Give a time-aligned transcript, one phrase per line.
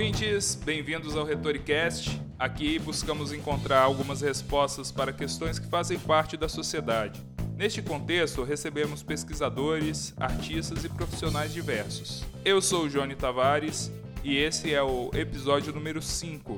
[0.00, 2.22] ouvintes, bem-vindos ao Retoricast.
[2.38, 7.20] Aqui buscamos encontrar algumas respostas para questões que fazem parte da sociedade.
[7.54, 12.24] Neste contexto, recebemos pesquisadores, artistas e profissionais diversos.
[12.42, 13.92] Eu sou o Johnny Tavares
[14.24, 16.56] e esse é o episódio número 5.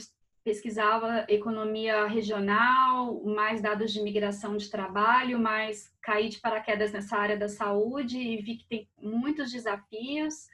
[0.48, 7.36] pesquisava economia regional, mais dados de migração de trabalho, mas caí de paraquedas nessa área
[7.36, 10.48] da saúde e vi que tem muitos desafios.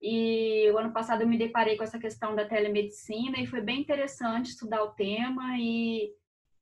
[0.00, 3.80] E o ano passado eu me deparei com essa questão da telemedicina e foi bem
[3.80, 6.10] interessante estudar o tema e,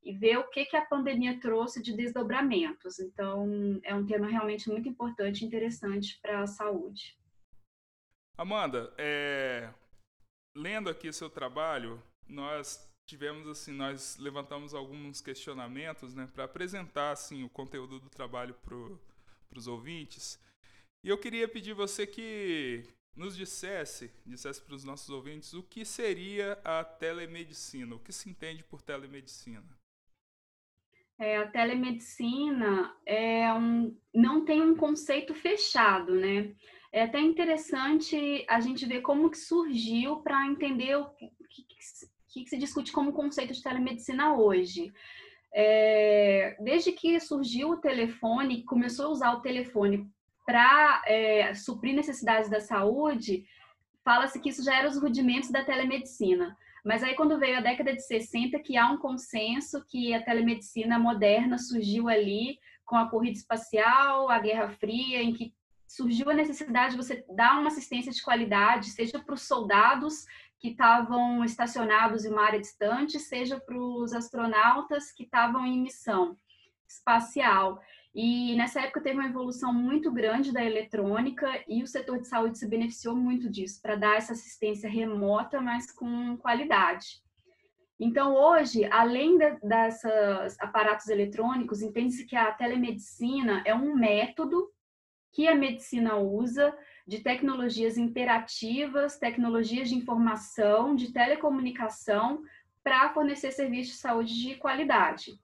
[0.03, 2.99] e ver o que, que a pandemia trouxe de desdobramentos.
[2.99, 7.17] Então, é um tema realmente muito importante e interessante para a saúde.
[8.37, 9.71] Amanda, é...
[10.57, 12.03] lendo aqui seu trabalho,
[12.33, 18.55] nós tivemos assim, nós levantamos alguns questionamentos, né, para apresentar assim o conteúdo do trabalho
[18.55, 20.41] para os ouvintes.
[21.05, 22.85] E eu queria pedir você que
[23.15, 28.31] nos dissesse, dissesse para os nossos ouvintes o que seria a telemedicina, o que se
[28.31, 29.79] entende por telemedicina.
[31.19, 36.55] É, a telemedicina é um, não tem um conceito fechado, né?
[36.91, 41.31] É até interessante a gente ver como que surgiu para entender o que,
[42.33, 44.93] que se discute como conceito de telemedicina hoje.
[45.55, 50.09] É, desde que surgiu o telefone, começou a usar o telefone
[50.47, 53.45] para é, suprir necessidades da saúde,
[54.05, 56.57] fala-se que isso já era os rudimentos da telemedicina.
[56.85, 60.99] Mas aí, quando veio a década de 60, que há um consenso que a telemedicina
[60.99, 65.55] moderna surgiu ali com a corrida espacial, a Guerra Fria, em que
[65.87, 70.25] surgiu a necessidade de você dar uma assistência de qualidade, seja para os soldados
[70.63, 76.39] que estavam estacionados em uma área distante, seja para os astronautas que estavam em missão
[76.89, 77.83] espacial.
[78.15, 82.59] E nessa época teve uma evolução muito grande da eletrônica e o setor de saúde
[82.59, 87.21] se beneficiou muito disso, para dar essa assistência remota, mas com qualidade.
[87.99, 94.71] Então, hoje, além de, desses aparatos eletrônicos, entende-se que a telemedicina é um método
[95.33, 96.73] que a medicina usa
[97.07, 102.43] de tecnologias interativas, tecnologias de informação, de telecomunicação,
[102.83, 105.39] para fornecer serviços de saúde de qualidade.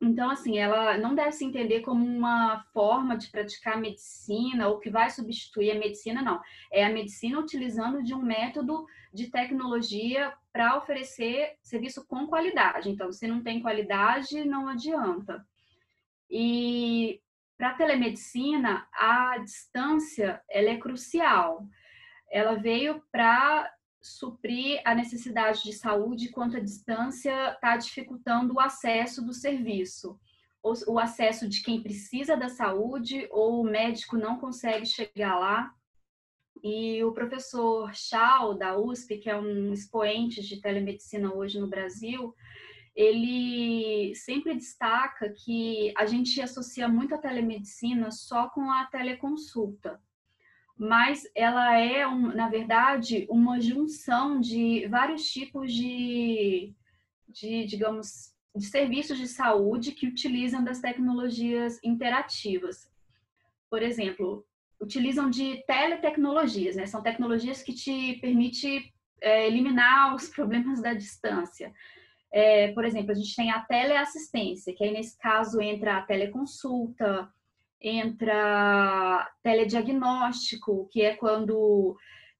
[0.00, 4.90] Então, assim, ela não deve se entender como uma forma de praticar medicina ou que
[4.90, 6.40] vai substituir a medicina, não.
[6.72, 12.88] É a medicina utilizando de um método de tecnologia para oferecer serviço com qualidade.
[12.88, 15.44] Então, se não tem qualidade, não adianta.
[16.30, 17.20] E
[17.58, 21.66] para a telemedicina, a distância ela é crucial.
[22.30, 23.68] Ela veio para
[24.00, 30.16] suprir a necessidade de saúde quanto a distância está dificultando o acesso do serviço,
[30.62, 35.72] o, acesso de quem precisa da saúde ou o médico não consegue chegar lá.
[36.62, 42.34] E o professor Chau, da USP, que é um expoente de telemedicina hoje no Brasil,
[42.98, 50.02] ele sempre destaca que a gente associa muito a telemedicina só com a teleconsulta,
[50.76, 52.04] mas ela é,
[52.34, 56.74] na verdade, uma junção de vários tipos de,
[57.28, 62.90] de, digamos, de serviços de saúde que utilizam das tecnologias interativas.
[63.70, 64.44] Por exemplo,
[64.80, 66.84] utilizam de teletecnologias, né?
[66.84, 71.72] São tecnologias que te permitem é, eliminar os problemas da distância.
[72.32, 77.28] É, por exemplo, a gente tem a teleassistência, que aí nesse caso entra a teleconsulta,
[77.80, 81.96] entra telediagnóstico, que é quando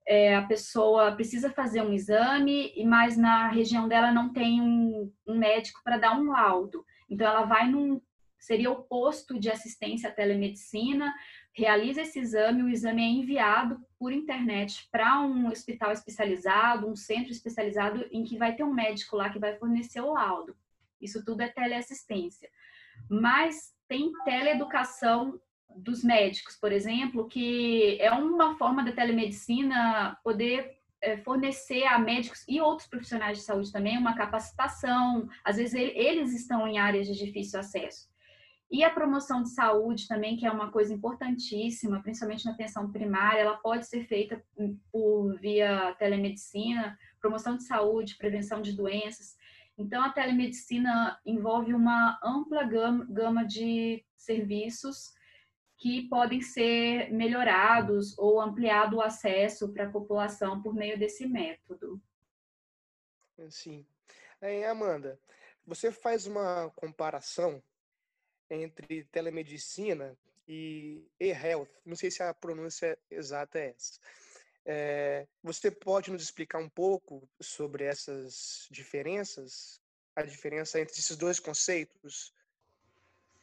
[0.07, 5.39] é, a pessoa precisa fazer um exame, mas na região dela não tem um, um
[5.39, 6.85] médico para dar um laudo.
[7.09, 8.01] Então, ela vai num.
[8.39, 11.13] Seria o posto de assistência à telemedicina,
[11.59, 17.33] realiza esse exame, o exame é enviado por internet para um hospital especializado, um centro
[17.33, 20.57] especializado, em que vai ter um médico lá que vai fornecer o laudo.
[21.01, 22.49] Isso tudo é teleassistência.
[23.11, 25.41] Mas tem teleeducação
[25.75, 32.45] dos médicos, por exemplo, que é uma forma da telemedicina poder é, fornecer a médicos
[32.47, 35.29] e outros profissionais de saúde também uma capacitação.
[35.45, 38.09] Às vezes eles estão em áreas de difícil acesso.
[38.71, 43.41] E a promoção de saúde também, que é uma coisa importantíssima, principalmente na atenção primária,
[43.41, 44.45] ela pode ser feita
[44.93, 49.37] por via telemedicina, promoção de saúde, prevenção de doenças.
[49.79, 55.15] Então, a telemedicina envolve uma ampla gama, de serviços
[55.79, 62.03] que podem ser melhorados ou ampliado o acesso para a população por meio desse método.
[63.49, 63.87] Sim.
[64.69, 65.19] Amanda,
[65.65, 67.63] você faz uma comparação
[68.51, 70.17] entre telemedicina
[70.47, 71.71] e e-health.
[71.85, 74.01] Não sei se a pronúncia exata é essa.
[74.65, 79.81] É, você pode nos explicar um pouco sobre essas diferenças?
[80.15, 82.35] A diferença entre esses dois conceitos?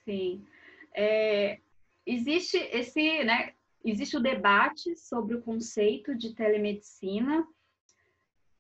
[0.04, 0.46] Sim.
[0.94, 1.60] É,
[2.06, 3.54] existe esse, né,
[3.84, 7.48] existe o debate sobre o conceito de telemedicina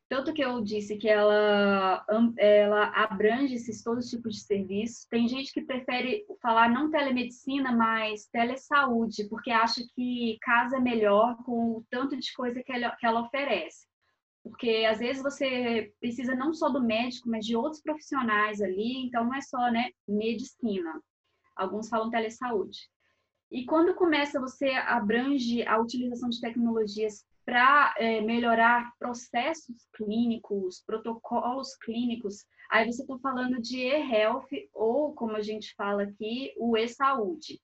[0.07, 2.05] tanto que eu disse que ela,
[2.37, 5.05] ela abrange esses todos os tipos de serviços.
[5.05, 11.77] Tem gente que prefere falar não telemedicina, mas telesaúde, porque acha que casa melhor com
[11.77, 13.87] o tanto de coisa que ela, que ela oferece.
[14.43, 19.25] Porque às vezes você precisa não só do médico, mas de outros profissionais ali, então
[19.25, 21.01] não é só né, medicina.
[21.55, 22.77] Alguns falam telesaúde.
[23.51, 31.75] E quando começa, você abrange a utilização de tecnologias para é, melhorar processos clínicos, protocolos
[31.77, 37.61] clínicos, aí você está falando de e-health ou, como a gente fala aqui, o e-saúde.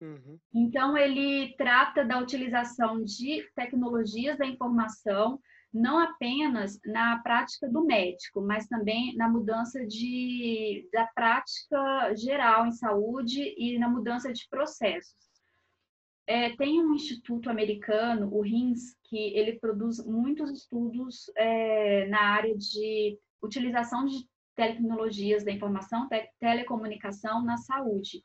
[0.00, 0.38] Uhum.
[0.52, 5.40] Então, ele trata da utilização de tecnologias da informação,
[5.72, 12.72] não apenas na prática do médico, mas também na mudança de, da prática geral em
[12.72, 15.33] saúde e na mudança de processos.
[16.26, 22.56] É, tem um instituto americano, o RINS, que ele produz muitos estudos é, na área
[22.56, 24.26] de utilização de
[24.56, 28.24] tecnologias da informação, te telecomunicação na saúde.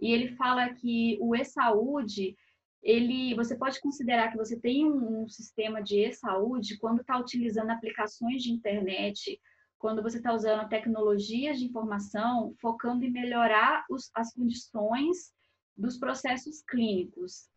[0.00, 2.36] E ele fala que o e-saúde,
[2.82, 7.70] ele, você pode considerar que você tem um, um sistema de e-saúde quando está utilizando
[7.70, 9.38] aplicações de internet,
[9.78, 15.35] quando você está usando tecnologias de informação, focando em melhorar os, as condições
[15.76, 17.48] dos processos clínicos,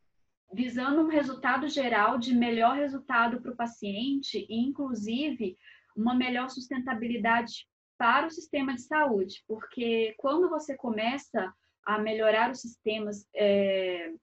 [0.53, 5.57] visando um resultado geral de melhor resultado para o paciente e, inclusive,
[5.95, 7.67] uma melhor sustentabilidade
[7.97, 11.53] para o sistema de saúde, porque quando você começa
[11.85, 14.13] a melhorar os sistemas é,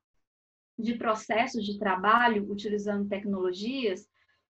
[0.79, 4.09] de processos de trabalho utilizando tecnologias,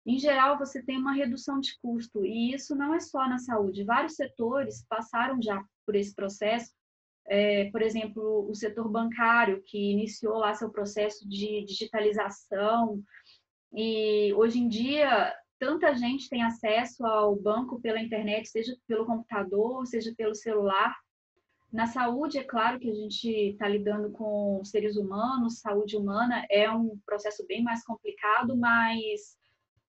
[0.06, 3.84] em geral você tem uma redução de custo e isso não é só na saúde.
[3.84, 6.72] Vários setores passaram já por esse processo
[7.30, 13.00] é, por exemplo, o setor bancário, que iniciou lá seu processo de digitalização,
[13.72, 19.86] e hoje em dia tanta gente tem acesso ao banco pela internet, seja pelo computador,
[19.86, 20.92] seja pelo celular.
[21.72, 26.68] Na saúde, é claro que a gente está lidando com seres humanos, saúde humana é
[26.68, 29.38] um processo bem mais complicado, mas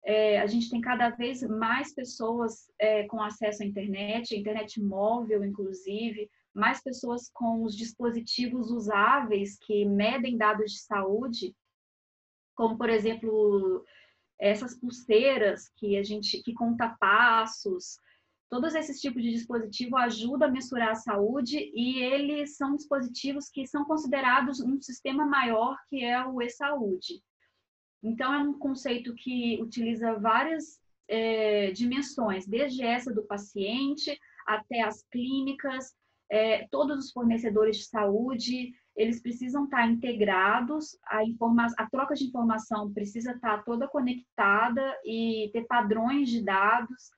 [0.04, 5.46] é, a gente tem cada vez mais pessoas é, com acesso à internet, internet móvel,
[5.46, 11.56] inclusive, mais pessoas com os dispositivos usáveis que medem dados de saúde,
[12.56, 13.86] como por exemplo
[14.40, 18.00] essas pulseiras que a gente que conta passos,
[18.50, 23.68] todos esses tipos de dispositivo ajudam a mensurar a saúde e eles são dispositivos que
[23.68, 27.22] são considerados um sistema maior que é o e-saúde.
[28.02, 35.04] Então é um conceito que utiliza várias é, dimensões, desde essa do paciente até as
[35.12, 35.96] clínicas,
[36.30, 42.26] é, todos os fornecedores de saúde, eles precisam estar integrados, a, informa a troca de
[42.26, 47.12] informação precisa estar toda conectada e ter padrões de dados.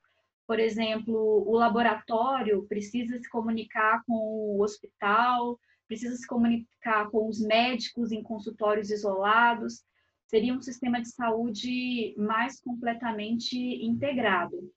[0.46, 1.16] Por exemplo,
[1.48, 8.22] o laboratório precisa se comunicar com o hospital, precisa se comunicar com os médicos em
[8.22, 9.84] consultórios isolados.
[10.28, 14.72] Seria um sistema de saúde mais completamente integrado.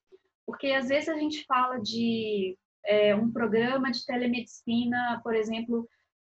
[0.47, 5.89] Porque às vezes a gente fala de é, um programa de telemedicina, por exemplo,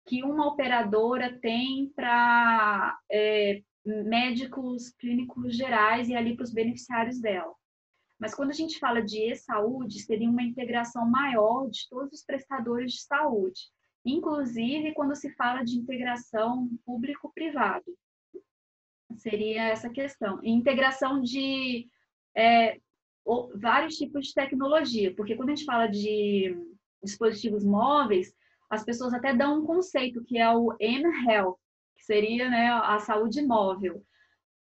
[0.06, 7.54] que uma operadora tem para é, médicos clínicos gerais e ali para os beneficiários dela.
[8.20, 12.94] Mas quando a gente fala de e-saúde, seria uma integração maior de todos os prestadores
[12.94, 13.62] de saúde,
[14.06, 17.86] inclusive quando se fala de integração público-privado.
[19.18, 20.40] Seria essa questão.
[20.44, 21.88] Integração de
[22.36, 22.80] é,
[23.56, 26.56] vários tipos de tecnologia, porque quando a gente fala de
[27.04, 28.34] dispositivos móveis,
[28.70, 31.58] as pessoas até dão um conceito que é o M-Health,
[31.96, 34.04] que seria né, a saúde móvel.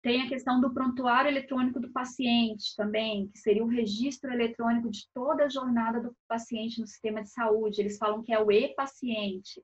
[0.02, 5.06] Tem a questão do prontuário eletrônico do paciente também, que seria o registro eletrônico de
[5.12, 7.80] toda a jornada do paciente no sistema de saúde.
[7.80, 9.62] Eles falam que é o e-paciente.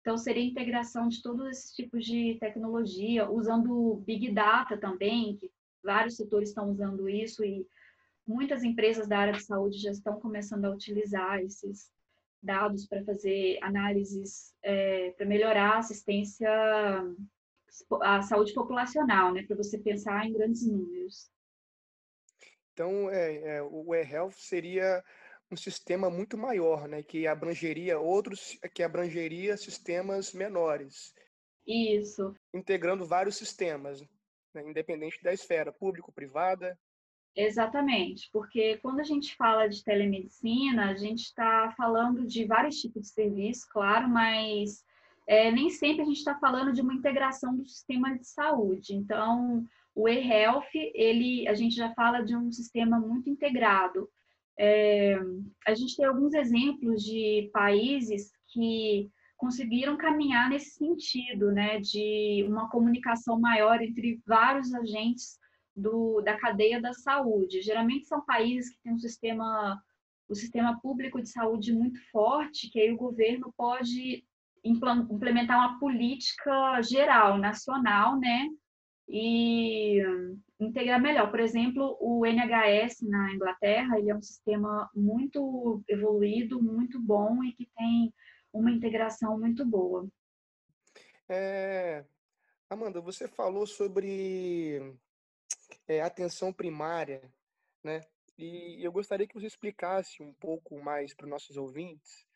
[0.00, 5.50] Então, seria a integração de todos esses tipos de tecnologia, usando Big Data também, que
[5.82, 7.66] vários setores estão usando isso e
[8.26, 11.90] muitas empresas da área de saúde já estão começando a utilizar esses
[12.42, 16.50] dados para fazer análises, é, para melhorar a assistência
[18.02, 21.30] à saúde populacional, né, para você pensar em grandes números.
[22.72, 25.02] Então, é, é, o e-health seria
[25.50, 31.14] um sistema muito maior, né, que abrangeria outros, que abrangeria sistemas menores.
[31.66, 32.34] Isso.
[32.52, 34.02] Integrando vários sistemas,
[34.52, 36.78] né, independente da esfera, público, privada.
[37.36, 43.02] Exatamente, porque quando a gente fala de telemedicina, a gente está falando de vários tipos
[43.02, 44.84] de serviço, claro, mas
[45.26, 48.94] é, nem sempre a gente está falando de uma integração do sistema de saúde.
[48.94, 54.08] Então, o e-health, ele, a gente já fala de um sistema muito integrado.
[54.56, 55.18] É,
[55.66, 62.70] a gente tem alguns exemplos de países que conseguiram caminhar nesse sentido, né, de uma
[62.70, 65.36] comunicação maior entre vários agentes
[65.74, 67.62] do, da cadeia da saúde.
[67.62, 69.82] Geralmente são países que têm um sistema,
[70.28, 74.24] o sistema público de saúde muito forte, que aí o governo pode
[74.64, 78.48] implementar uma política geral, nacional, né?
[79.06, 80.00] E
[80.58, 81.30] integrar melhor.
[81.30, 87.52] Por exemplo, o NHS na Inglaterra, ele é um sistema muito evoluído, muito bom e
[87.52, 88.12] que tem
[88.52, 90.08] uma integração muito boa.
[91.28, 92.04] É,
[92.70, 94.96] Amanda, você falou sobre
[95.86, 97.22] é, atenção primária,
[97.82, 98.00] né?
[98.36, 102.26] E eu gostaria que você explicasse um pouco mais para os nossos ouvintes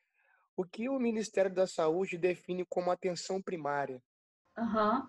[0.57, 4.03] o que o Ministério da Saúde define como atenção primária.
[4.57, 5.07] Uhum.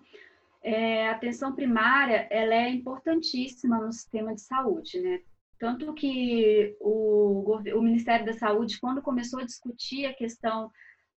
[0.62, 5.20] É, a atenção primária ela é importantíssima no sistema de saúde, né?
[5.58, 10.70] Tanto que o, o Ministério da Saúde, quando começou a discutir a questão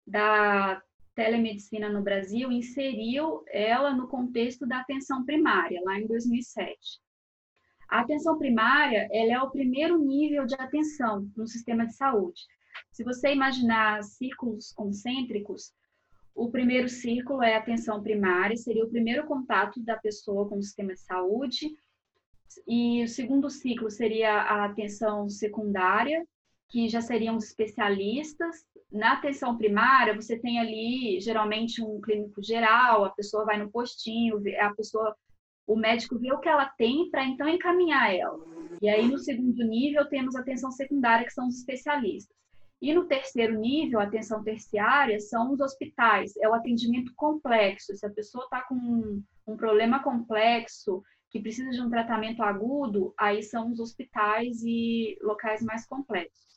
[0.05, 0.81] da
[1.15, 7.02] telemedicina no Brasil, inseriu ela no contexto da atenção primária, lá em 2007.
[7.89, 12.41] A atenção primária ela é o primeiro nível de atenção no sistema de saúde.
[12.91, 15.73] Se você imaginar círculos concêntricos,
[16.35, 20.63] o primeiro círculo é a atenção primária, seria o primeiro contato da pessoa com o
[20.63, 21.69] sistema de saúde.
[22.67, 26.25] E o segundo ciclo seria a atenção secundária,
[26.69, 28.65] que já seriam os especialistas.
[28.91, 34.41] Na atenção primária, você tem ali geralmente um clínico geral, a pessoa vai no postinho,
[34.59, 35.15] a pessoa
[35.67, 38.39] o médico vê o que ela tem para então encaminhar ela.
[38.81, 42.35] E aí, no segundo nível, temos a atenção secundária, que são os especialistas.
[42.81, 47.95] E no terceiro nível, a atenção terciária, são os hospitais, é o atendimento complexo.
[47.95, 53.13] Se a pessoa está com um, um problema complexo, que precisa de um tratamento agudo,
[53.17, 56.52] aí são os hospitais e locais mais complexos.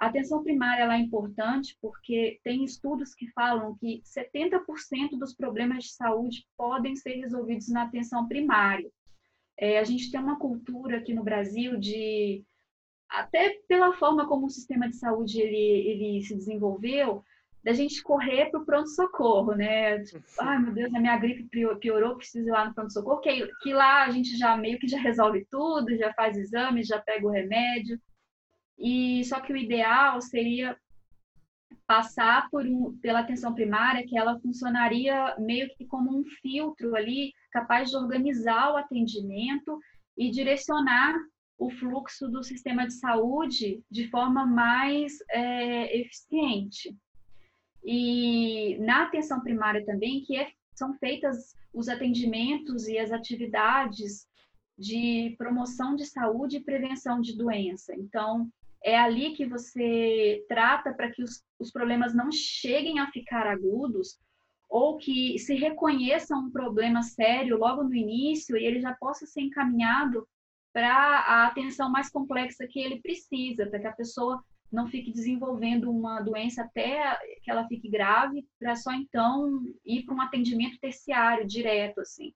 [0.00, 5.90] A atenção primária é importante porque tem estudos que falam que 70% dos problemas de
[5.90, 8.90] saúde podem ser resolvidos na atenção primária.
[9.58, 12.42] É, a gente tem uma cultura aqui no Brasil de,
[13.10, 17.22] até pela forma como o sistema de saúde ele, ele se desenvolveu,
[17.62, 20.02] da gente correr para o pronto-socorro, né?
[20.02, 21.46] Tipo, ai meu Deus, a minha gripe
[21.78, 24.98] piorou, preciso ir lá no pronto-socorro, que, que lá a gente já meio que já
[24.98, 28.00] resolve tudo, já faz exame, já pega o remédio.
[28.80, 30.76] E só que o ideal seria
[31.86, 37.32] passar por um, pela atenção primária, que ela funcionaria meio que como um filtro ali,
[37.52, 39.78] capaz de organizar o atendimento
[40.16, 41.14] e direcionar
[41.58, 46.96] o fluxo do sistema de saúde de forma mais é, eficiente.
[47.84, 54.26] E na atenção primária também, que é, são feitas os atendimentos e as atividades
[54.78, 57.94] de promoção de saúde e prevenção de doença.
[57.94, 58.50] Então,
[58.82, 64.18] é ali que você trata para que os, os problemas não cheguem a ficar agudos
[64.68, 69.42] ou que se reconheça um problema sério logo no início e ele já possa ser
[69.42, 70.26] encaminhado
[70.72, 75.90] para a atenção mais complexa que ele precisa, para que a pessoa não fique desenvolvendo
[75.90, 81.44] uma doença até que ela fique grave, para só então ir para um atendimento terciário
[81.44, 82.32] direto assim.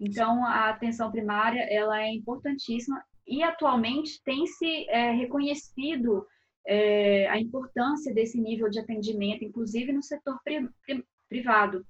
[0.00, 6.26] Então a atenção primária ela é importantíssima e atualmente tem se é, reconhecido
[6.66, 11.86] é, a importância desse nível de atendimento, inclusive no setor pri pri privado.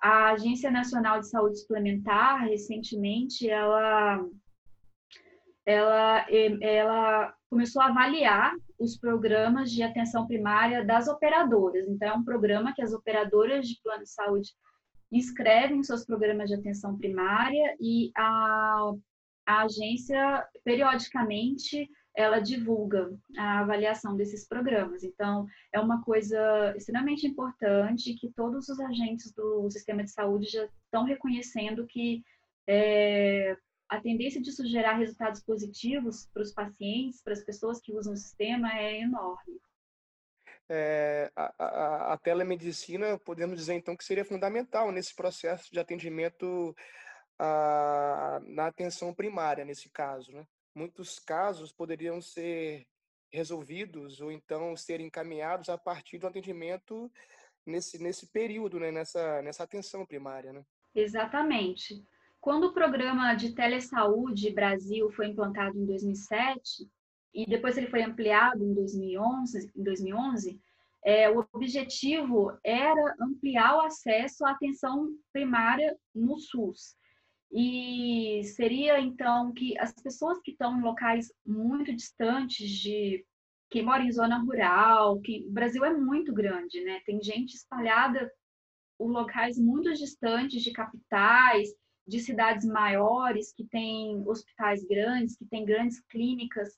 [0.00, 4.22] A Agência Nacional de Saúde Suplementar recentemente ela
[5.68, 6.26] ela,
[6.62, 11.86] ela começou a avaliar os programas de atenção primária das operadoras.
[11.86, 14.50] Então, é um programa que as operadoras de plano de saúde
[15.12, 18.92] inscrevem seus programas de atenção primária e a,
[19.48, 25.02] a agência, periodicamente, ela divulga a avaliação desses programas.
[25.02, 30.68] Então, é uma coisa extremamente importante que todos os agentes do sistema de saúde já
[30.84, 32.22] estão reconhecendo que
[32.68, 33.56] é,
[33.88, 38.18] a tendência disso gerar resultados positivos para os pacientes, para as pessoas que usam o
[38.18, 39.58] sistema, é enorme.
[40.68, 46.76] É, a, a, a, telemedicina, podemos dizer então que seria fundamental nesse processo de atendimento
[47.38, 50.32] a, na atenção primária, nesse caso.
[50.32, 50.46] Né?
[50.74, 52.86] Muitos casos poderiam ser
[53.32, 57.10] resolvidos ou então ser encaminhados a partir do atendimento
[57.64, 58.90] nesse, nesse período, né?
[58.90, 60.52] nessa, nessa atenção primária.
[60.52, 60.64] Né?
[60.94, 62.02] Exatamente.
[62.40, 66.88] Quando o programa de telesaúde Brasil foi implantado em 2007
[67.34, 70.60] e depois ele foi ampliado em 2011, em 2011
[71.04, 76.97] é, o objetivo era ampliar o acesso à atenção primária no SUS.
[77.50, 83.24] E seria então que as pessoas que estão em locais muito distantes de
[83.70, 87.00] quem mora em zona rural, que o Brasil é muito grande, né?
[87.04, 88.30] Tem gente espalhada
[89.00, 91.68] em locais muito distantes de capitais,
[92.06, 96.70] de cidades maiores, que têm hospitais grandes, que têm grandes clínicas.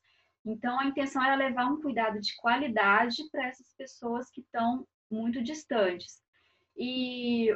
[0.44, 5.42] Então, a intenção era levar um cuidado de qualidade para essas pessoas que estão muito
[5.42, 6.20] distantes.
[6.76, 7.48] E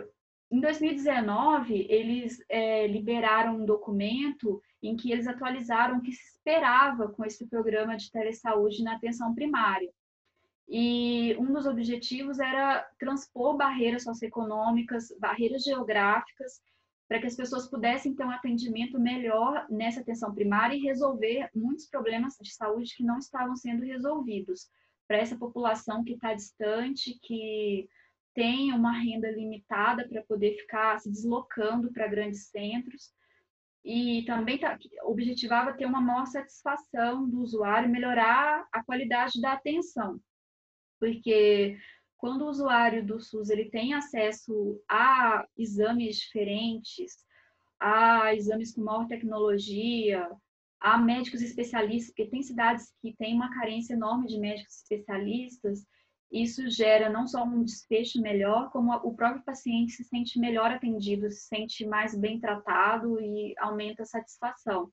[0.51, 7.09] em 2019, eles é, liberaram um documento em que eles atualizaram o que se esperava
[7.09, 9.91] com esse programa de telesaúde na atenção primária.
[10.69, 16.63] E um dos objetivos era transpor barreiras socioeconômicas, barreiras geográficas
[17.09, 21.87] para que as pessoas pudessem ter um atendimento melhor nessa atenção primária e resolver muitos
[21.87, 24.69] problemas de saúde que não estavam sendo resolvidos
[25.07, 27.89] para essa população que está distante, que
[28.35, 33.13] tem uma renda limitada para poder ficar se deslocando para grandes centros.
[33.85, 40.19] E também tá, objetivava ter uma maior satisfação do usuário, melhorar a qualidade da atenção.
[40.99, 41.79] Porque
[42.17, 47.13] quando o usuário do SUS ele tem acesso a exames diferentes,
[47.79, 50.27] a exames com maior tecnologia,
[50.81, 55.87] a médicos especialistas, porque tem cidades que têm uma carência enorme de médicos especialistas,
[56.43, 61.31] isso gera não só um desfecho melhor, como o próprio paciente se sente melhor atendido,
[61.31, 64.91] se sente mais bem tratado e aumenta a satisfação.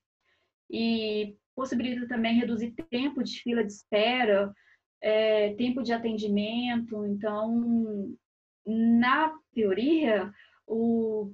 [0.69, 4.53] E possibilita também reduzir tempo de fila de espera,
[5.01, 7.03] é, tempo de atendimento.
[7.05, 8.15] Então,
[8.63, 10.31] na teoria,
[10.67, 11.33] o,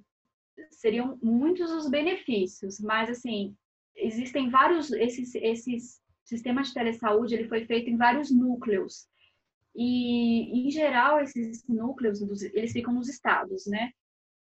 [0.71, 3.53] seriam muitos os benefícios, mas assim,
[3.93, 9.05] existem vários, esses, esses sistemas de telesaúde, ele foi feito em vários núcleos.
[9.75, 13.91] E, em geral, esses núcleos, eles ficam nos estados, né?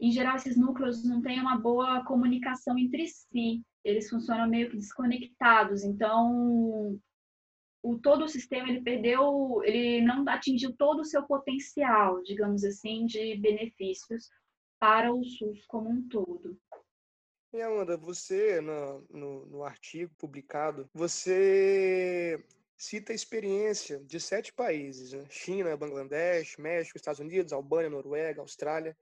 [0.00, 3.62] Em geral, esses núcleos não têm uma boa comunicação entre si.
[3.85, 5.83] Eles funcionam meio que desconectados.
[5.83, 6.98] Então,
[7.83, 13.07] o todo o sistema ele perdeu, ele não atingiu todo o seu potencial, digamos assim,
[13.07, 14.28] de benefícios
[14.78, 16.57] para o SUS como um todo.
[17.52, 22.44] E Amanda, você no, no, no artigo publicado, você
[22.79, 25.27] cita a experiência de sete países: né?
[25.29, 28.97] China, Bangladesh, México, Estados Unidos, Albânia, Noruega, Austrália,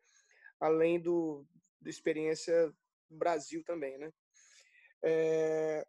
[0.59, 1.47] além do
[1.81, 2.73] da experiência
[3.09, 4.11] Brasil também, né?
[5.05, 5.87] É,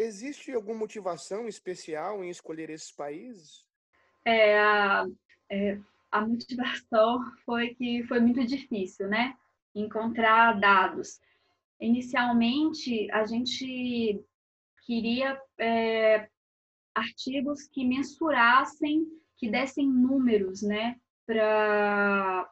[0.00, 3.66] Existe alguma motivação especial em escolher esses países?
[4.24, 5.06] É, a,
[5.50, 5.78] é,
[6.10, 9.36] a motivação foi que foi muito difícil, né?
[9.74, 11.20] Encontrar dados.
[11.78, 14.24] Inicialmente, a gente
[14.86, 16.30] queria é,
[17.00, 20.96] artigos que mensurassem, que dessem números, né?
[21.26, 22.48] Para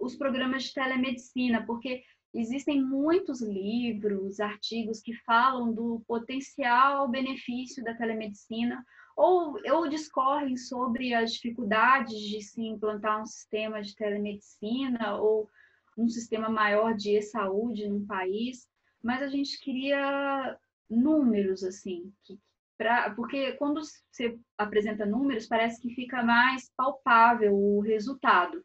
[0.00, 2.02] os programas de telemedicina, porque
[2.34, 8.84] existem muitos livros, artigos que falam do potencial benefício da telemedicina
[9.16, 15.48] ou, ou discorrem sobre as dificuldades de se implantar um sistema de telemedicina ou
[15.96, 18.66] um sistema maior de e-saúde num país,
[19.02, 22.38] mas a gente queria números, assim, que,
[22.82, 28.60] pra, porque quando você apresenta números, parece que fica mais palpável o resultado.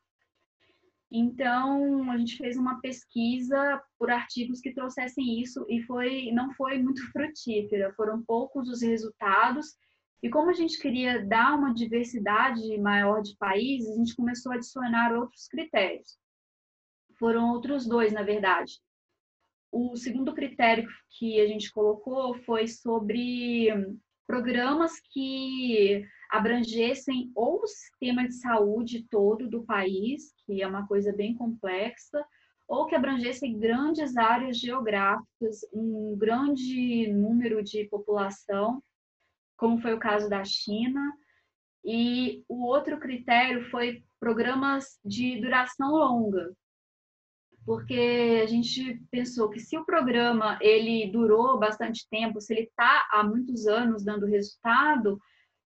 [1.12, 6.80] Então, a gente fez uma pesquisa por artigos que trouxessem isso e foi, não foi
[6.80, 9.68] muito frutífera, foram poucos os resultados.
[10.22, 14.56] E como a gente queria dar uma diversidade maior de países, a gente começou a
[14.56, 16.18] adicionar outros critérios.
[17.20, 18.74] Foram outros dois, na verdade.
[19.72, 23.70] O segundo critério que a gente colocou foi sobre
[24.28, 31.14] programas que abrangessem ou o sistema de saúde todo do país, que é uma coisa
[31.14, 32.24] bem complexa,
[32.68, 38.84] ou que abrangessem grandes áreas geográficas, um grande número de população,
[39.56, 41.02] como foi o caso da China.
[41.86, 46.52] E o outro critério foi programas de duração longa,
[47.68, 53.10] porque a gente pensou que se o programa ele durou bastante tempo, se ele está
[53.12, 55.20] há muitos anos dando resultado,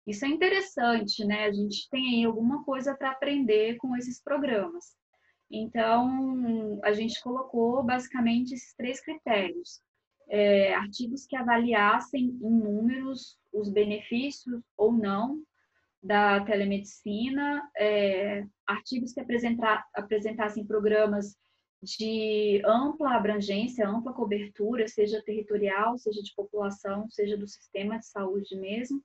[0.07, 1.45] isso é interessante, né?
[1.45, 4.95] A gente tem aí alguma coisa para aprender com esses programas.
[5.51, 9.79] Então, a gente colocou basicamente esses três critérios.
[10.27, 15.43] É, artigos que avaliassem em números os benefícios ou não
[16.01, 21.37] da telemedicina, é, artigos que apresentassem programas
[21.83, 28.55] de ampla abrangência, ampla cobertura, seja territorial, seja de população, seja do sistema de saúde
[28.55, 29.03] mesmo,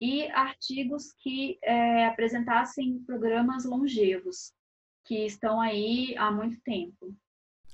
[0.00, 4.52] e artigos que é, apresentassem programas longevos,
[5.04, 7.14] que estão aí há muito tempo.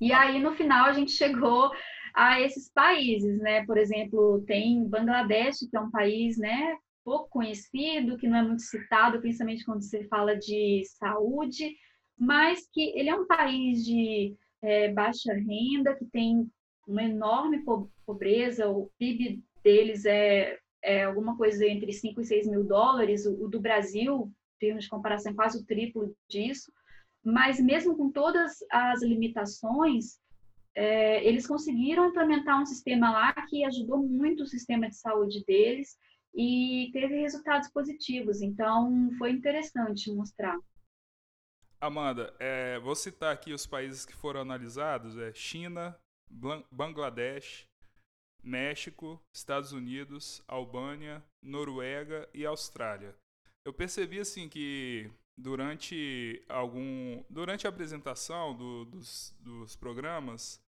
[0.00, 1.72] E aí, no final, a gente chegou
[2.14, 3.64] a esses países, né?
[3.64, 8.62] Por exemplo, tem Bangladesh, que é um país, né, pouco conhecido, que não é muito
[8.62, 11.76] citado, principalmente quando você fala de saúde,
[12.18, 16.50] mas que ele é um país de é, baixa renda, que tem
[16.86, 17.64] uma enorme
[18.06, 23.44] pobreza, o PIB deles é, é alguma coisa entre 5 e 6 mil dólares, o,
[23.44, 26.72] o do Brasil, em termos de comparação, é quase o triplo disso,
[27.24, 30.18] mas mesmo com todas as limitações,
[30.74, 35.96] é, eles conseguiram implementar um sistema lá que ajudou muito o sistema de saúde deles
[36.34, 40.56] e teve resultados positivos, então foi interessante mostrar.
[41.80, 45.98] Amanda, é, vou citar aqui os países que foram analisados: é China,
[46.70, 47.68] Bangladesh,
[48.42, 53.14] México, Estados Unidos, Albânia, Noruega e Austrália.
[53.64, 60.62] Eu percebi assim que durante algum durante a apresentação do, dos, dos programas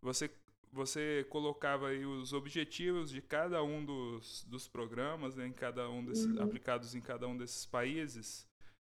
[0.00, 0.30] você
[0.70, 6.04] você colocava aí os objetivos de cada um dos, dos programas né, em cada um
[6.04, 6.42] desses, uhum.
[6.42, 8.46] aplicados em cada um desses países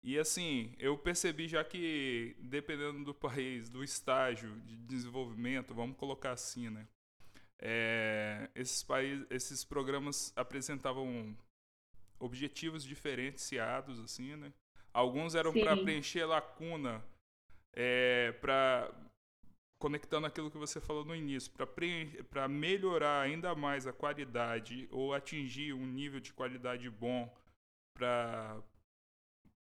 [0.03, 6.33] e assim, eu percebi já que, dependendo do país, do estágio de desenvolvimento, vamos colocar
[6.33, 6.87] assim, né?
[7.59, 11.37] É, esses, países, esses programas apresentavam
[12.19, 14.53] objetivos diferenciados, assim, né?
[14.93, 17.05] Alguns eram para preencher lacuna,
[17.75, 18.91] é, para
[19.79, 21.51] conectando aquilo que você falou no início,
[22.29, 27.35] para melhorar ainda mais a qualidade ou atingir um nível de qualidade bom
[27.95, 28.63] para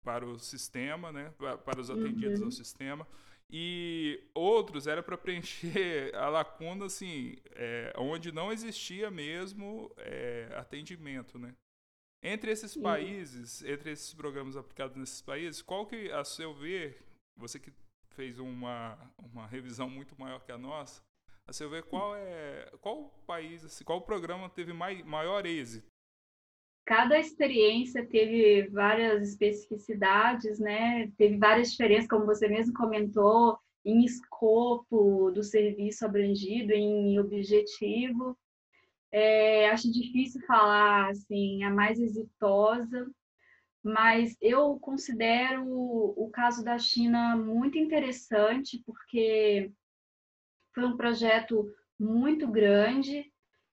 [0.09, 2.47] para o sistema, né, para os atendidos uhum.
[2.47, 3.07] ao sistema.
[3.51, 11.39] E outros era para preencher a lacuna, assim, é, onde não existia mesmo é, atendimento,
[11.39, 11.55] né?
[12.23, 12.85] Entre esses uhum.
[12.85, 17.05] países, entre esses programas aplicados nesses países, qual que, a seu ver,
[17.39, 17.71] você que
[18.15, 21.03] fez uma, uma revisão muito maior que a nossa,
[21.47, 25.87] a seu ver, qual é qual país, assim, qual programa teve mai, maior êxito
[26.89, 31.13] cada experiência teve várias especificidades, né?
[31.19, 38.35] Teve várias diferenças, como você mesmo comentou, em escopo do serviço abrangido, em objetivo.
[39.13, 43.07] É, acho difícil falar assim a mais exitosa,
[43.85, 49.71] mas eu considero o caso da China muito interessante porque
[50.75, 51.71] foi um projeto
[52.01, 53.31] muito grande,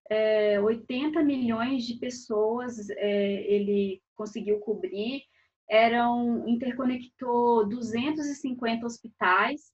[0.09, 5.23] é, 80 milhões de pessoas é, ele conseguiu cobrir,
[5.69, 9.73] eram interconectou 250 hospitais.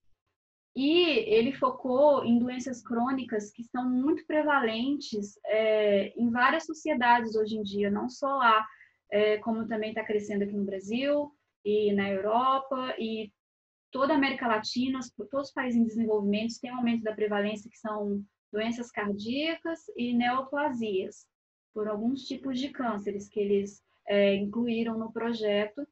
[0.73, 7.57] E ele focou em doenças crônicas que são muito prevalentes é, em várias sociedades hoje
[7.57, 8.65] em dia, não só lá,
[9.11, 11.29] é, como também está crescendo aqui no Brasil
[11.65, 13.33] e na Europa e
[13.91, 17.77] toda a América Latina, todos os países em desenvolvimento têm um aumento da prevalência que
[17.77, 21.25] são doenças cardíacas e neoplasias,
[21.73, 25.87] por alguns tipos de cânceres que eles é, incluíram no projeto.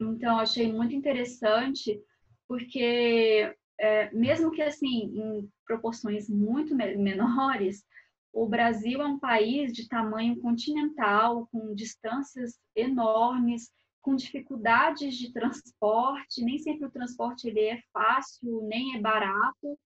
[0.00, 2.00] Então, achei muito interessante,
[2.48, 7.84] porque é, mesmo que assim, em proporções muito menores,
[8.32, 13.70] o Brasil é um país de tamanho continental, com distâncias enormes,
[14.00, 19.78] com dificuldades de transporte, nem sempre o transporte ele é fácil, nem é barato.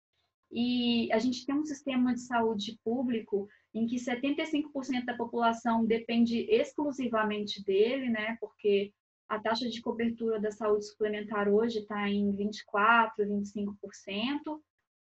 [0.56, 6.46] E a gente tem um sistema de saúde público em que 75% da população depende
[6.48, 8.36] exclusivamente dele, né?
[8.40, 8.92] Porque
[9.28, 14.60] a taxa de cobertura da saúde suplementar hoje está em 24, 25%.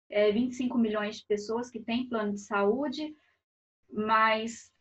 [0.10, 3.14] É, 25 milhões de pessoas que têm plano de saúde,
[3.92, 4.72] mas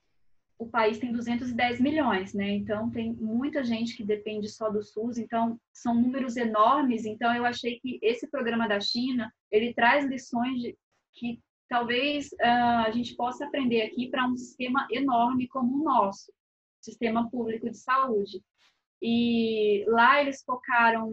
[0.63, 2.51] o país tem 210 milhões, né?
[2.51, 7.05] Então tem muita gente que depende só do SUS, então são números enormes.
[7.05, 10.79] Então eu achei que esse programa da China ele traz lições de,
[11.15, 16.33] que talvez uh, a gente possa aprender aqui para um sistema enorme como o nosso,
[16.81, 18.41] sistema público de saúde.
[19.01, 21.11] E lá eles focaram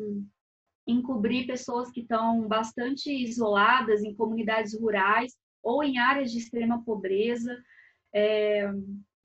[0.85, 6.83] em cobrir pessoas que estão bastante isoladas em comunidades rurais ou em áreas de extrema
[6.83, 7.57] pobreza.
[8.13, 8.71] É,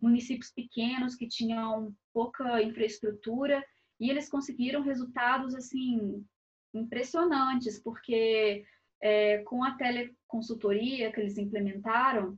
[0.01, 3.65] municípios pequenos que tinham pouca infraestrutura
[3.99, 6.25] e eles conseguiram resultados assim
[6.73, 8.65] impressionantes, porque
[9.01, 12.37] é, com a teleconsultoria que eles implementaram,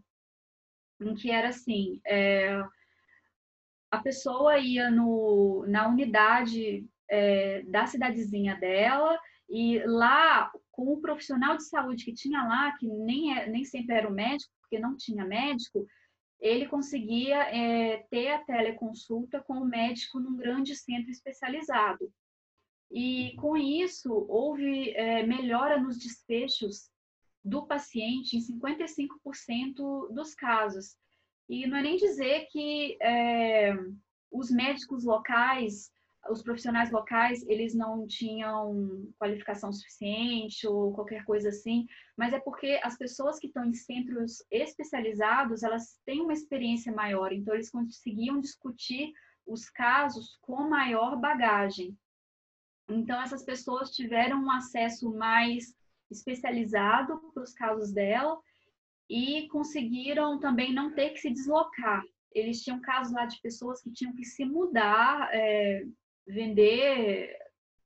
[1.01, 2.62] em que era assim, é,
[3.90, 11.57] a pessoa ia no, na unidade é, da cidadezinha dela e lá com o profissional
[11.57, 14.97] de saúde que tinha lá, que nem, é, nem sempre era o médico, porque não
[14.97, 15.87] tinha médico,
[16.40, 22.12] ele conseguia é, ter a teleconsulta com o médico num grande centro especializado.
[22.90, 26.88] E com isso, houve é, melhora nos desfechos
[27.44, 30.96] do paciente em 55% dos casos.
[31.49, 33.72] E não é nem dizer que é,
[34.31, 35.90] os médicos locais
[36.31, 41.87] os profissionais locais eles não tinham qualificação suficiente ou qualquer coisa assim,
[42.17, 47.33] mas é porque as pessoas que estão em centros especializados elas têm uma experiência maior,
[47.33, 49.12] então eles conseguiam discutir
[49.47, 51.97] os casos com maior bagagem.
[52.89, 55.75] Então essas pessoas tiveram um acesso mais
[56.11, 58.39] especializado para os casos dela
[59.09, 62.03] e conseguiram também não ter que se deslocar.
[62.33, 65.87] Eles tinham casos lá de pessoas que tinham que se mudar é,
[66.27, 67.37] vender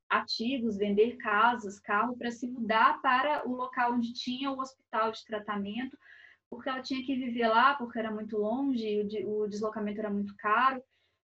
[0.09, 5.25] ativos, vender casas, carro para se mudar para o local onde tinha o hospital de
[5.25, 5.97] tratamento,
[6.49, 10.83] porque ela tinha que viver lá, porque era muito longe, o deslocamento era muito caro.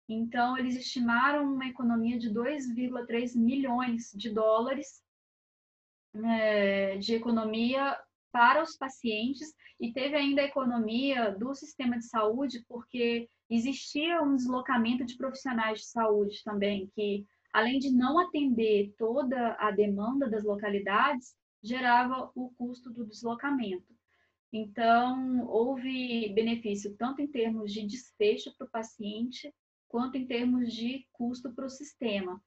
[0.09, 5.03] Então, eles estimaram uma economia de 2,3 milhões de dólares
[6.15, 7.97] é, de economia
[8.31, 14.35] para os pacientes e teve ainda a economia do sistema de saúde, porque existia um
[14.35, 20.43] deslocamento de profissionais de saúde também, que além de não atender toda a demanda das
[20.43, 23.93] localidades, gerava o custo do deslocamento.
[24.51, 29.53] Então, houve benefício tanto em termos de desfecho para o paciente,
[29.87, 32.41] quanto em termos de custo para o sistema.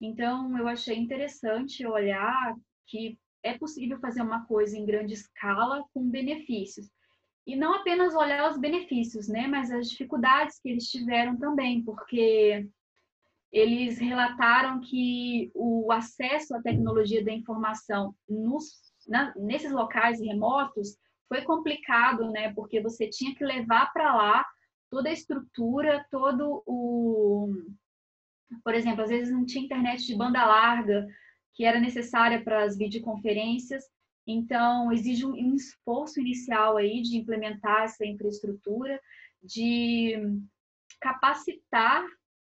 [0.00, 6.08] Então, eu achei interessante olhar que é possível fazer uma coisa em grande escala com
[6.08, 6.90] benefícios.
[7.46, 12.66] E não apenas olhar os benefícios, né, mas as dificuldades que eles tiveram também, porque
[13.52, 20.96] eles relataram que o acesso à tecnologia da informação nos, na, nesses locais remotos
[21.28, 24.46] foi complicado, né, porque você tinha que levar para lá
[24.90, 27.52] toda a estrutura, todo o.
[28.62, 31.06] Por exemplo, às vezes não tinha internet de banda larga,
[31.54, 33.84] que era necessária para as videoconferências.
[34.26, 39.00] Então, exige um esforço inicial aí de implementar essa infraestrutura,
[39.42, 40.14] de
[41.00, 42.04] capacitar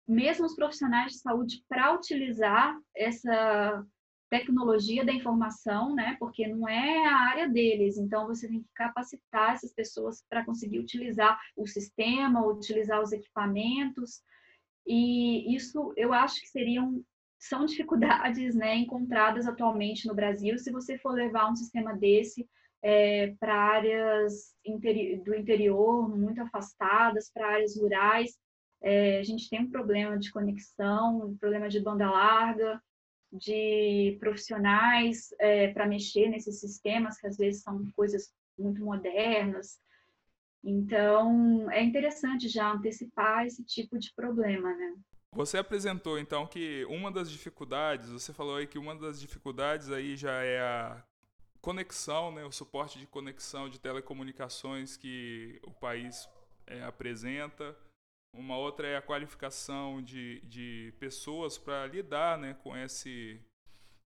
[0.08, 3.86] mesmo os profissionais de saúde para utilizar essa
[4.30, 6.15] tecnologia da informação, né?
[6.19, 7.97] Porque não é a área deles.
[7.97, 14.21] Então, você tem que capacitar essas pessoas para conseguir utilizar o sistema, utilizar os equipamentos.
[14.86, 17.03] E isso eu acho que seria um,
[17.39, 20.58] são dificuldades né, encontradas atualmente no Brasil.
[20.58, 22.47] Se você for levar um sistema desse
[22.82, 28.38] é, para áreas interi do interior muito afastadas, para áreas rurais,
[28.82, 32.82] é, a gente tem um problema de conexão, um problema de banda larga,
[33.32, 39.80] de profissionais é, para mexer nesses sistemas, que às vezes são coisas muito modernas.
[40.63, 44.95] Então, é interessante já antecipar esse tipo de problema, né?
[45.38, 50.17] Você apresentou então que uma das dificuldades, você falou aí que uma das dificuldades aí
[50.17, 51.06] já é a
[51.62, 56.28] conexão, né, o suporte de conexão de telecomunicações que o país
[56.65, 57.78] é, apresenta.
[58.34, 63.39] Uma outra é a qualificação de, de pessoas para lidar né, com, esse,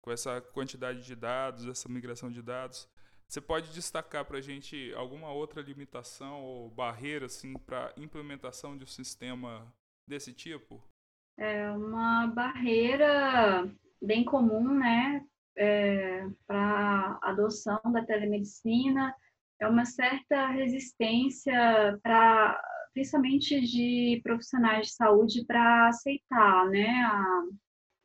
[0.01, 2.89] com essa quantidade de dados, essa migração de dados.
[3.25, 8.83] Você pode destacar para a gente alguma outra limitação ou barreira assim, para implementação de
[8.83, 9.73] um sistema
[10.05, 10.90] desse tipo?
[11.37, 13.69] É uma barreira
[14.01, 15.23] bem comum, né,
[15.57, 19.13] é, para adoção da telemedicina,
[19.59, 22.59] é uma certa resistência para
[22.93, 27.43] principalmente de profissionais de saúde para aceitar, né, a,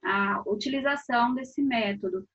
[0.05, 2.27] a utilização desse método.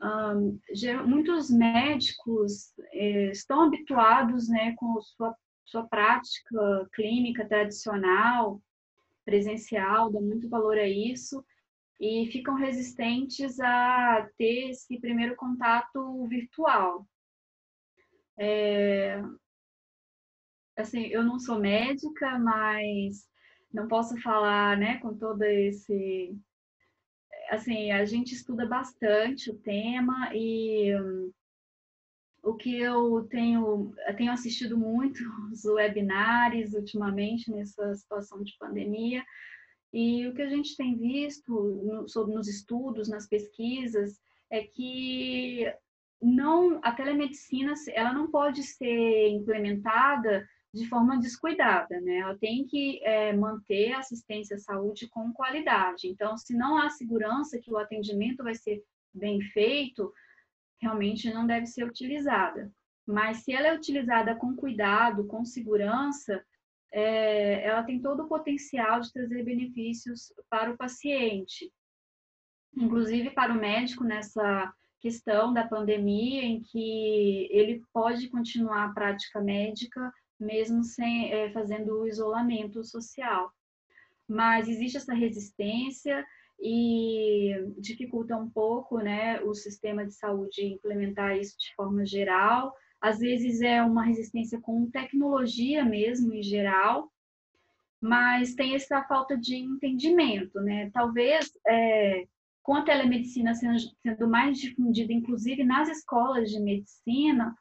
[0.00, 0.58] Um,
[1.06, 8.60] muitos médicos eh, estão habituados, né, com sua, sua prática clínica tradicional,
[9.24, 11.44] presencial, dão muito valor a isso
[12.00, 17.06] e ficam resistentes a ter esse primeiro contato virtual.
[18.38, 19.22] É,
[20.76, 23.28] assim, eu não sou médica, mas
[23.72, 26.36] não posso falar, né, com todo esse
[27.50, 30.90] assim, a gente estuda bastante o tema e
[32.42, 39.24] o que eu tenho, eu tenho assistido muito os webinars ultimamente nessa situação de pandemia,
[39.92, 44.18] e o que a gente tem visto no, sobre nos estudos, nas pesquisas,
[44.50, 45.66] é que
[46.20, 52.18] não a telemedicina ela não pode ser implementada de forma descuidada, né?
[52.18, 56.08] Ela tem que é, manter a assistência à saúde com qualidade.
[56.08, 60.10] Então, se não há segurança que o atendimento vai ser bem feito,
[60.82, 62.70] realmente não deve ser utilizada.
[63.06, 66.44] Mas se ela é utilizada com cuidado, com segurança,
[66.92, 71.72] é, ela tem todo o potencial de trazer benefícios para o paciente,
[72.76, 79.40] inclusive para o médico nessa questão da pandemia, em que ele pode continuar a prática
[79.40, 83.52] médica mesmo sem é, fazendo o isolamento social.
[84.28, 86.24] Mas existe essa resistência
[86.60, 92.74] e dificulta um pouco né, o sistema de saúde implementar isso de forma geral.
[93.00, 97.10] Às vezes é uma resistência com tecnologia mesmo, em geral,
[98.00, 100.90] mas tem essa falta de entendimento, né?
[100.92, 102.26] Talvez é,
[102.62, 107.56] com a telemedicina sendo, mais difundida, inclusive nas escolas de medicina,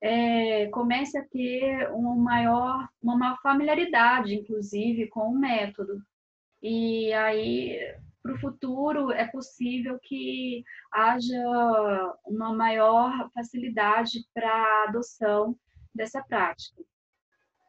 [0.00, 6.00] é, comece a ter uma maior, uma maior familiaridade, inclusive, com o método.
[6.62, 7.78] E aí
[8.24, 15.54] para o futuro é possível que haja uma maior facilidade para a adoção
[15.94, 16.82] dessa prática.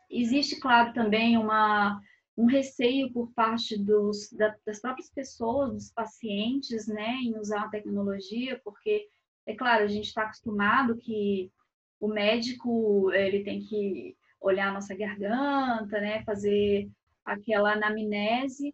[0.09, 1.99] Existe, claro, também uma,
[2.37, 4.29] um receio por parte dos,
[4.65, 9.09] das próprias pessoas, dos pacientes, né, em usar a tecnologia, porque,
[9.45, 11.51] é claro, a gente está acostumado que
[11.99, 16.89] o médico ele tem que olhar a nossa garganta, né, fazer
[17.25, 18.73] aquela anamnese,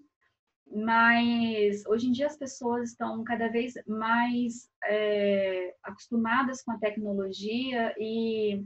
[0.74, 7.94] mas hoje em dia as pessoas estão cada vez mais é, acostumadas com a tecnologia
[8.00, 8.64] e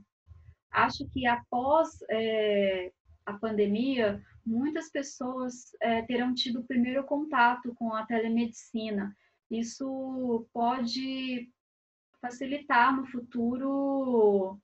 [0.71, 2.91] acho que após é,
[3.25, 9.15] a pandemia, muitas pessoas é, terão tido o primeiro contato com a telemedicina.
[9.49, 11.49] Isso pode
[12.21, 14.59] facilitar no futuro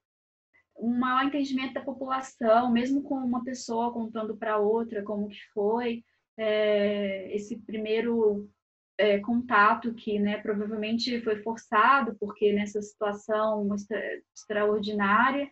[0.77, 6.03] um maior entendimento da população, mesmo com uma pessoa contando para outra como que foi
[6.41, 8.49] é, esse primeiro
[8.97, 14.01] é, contato que né, provavelmente foi forçado, porque nessa situação extra,
[14.35, 15.49] extraordinária,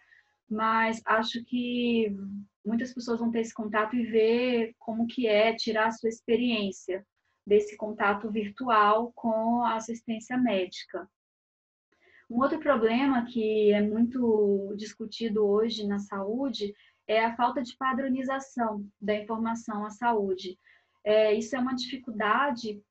[0.50, 2.12] mas acho que
[2.66, 7.06] muitas pessoas vão ter esse contato e ver como que é tirar a sua experiência
[7.46, 11.08] desse contato virtual com a assistência médica.
[12.30, 16.74] Um outro problema que é muito discutido hoje na saúde
[17.08, 20.58] é a falta de padronização da informação à saúde.
[21.04, 22.82] É, isso é uma dificuldade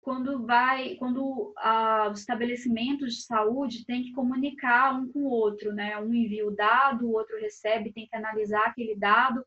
[0.00, 5.72] quando vai, quando ah, os estabelecimentos de saúde têm que comunicar um com o outro,
[5.74, 5.98] né?
[5.98, 9.44] Um envia o dado, o outro recebe, tem que analisar aquele dado.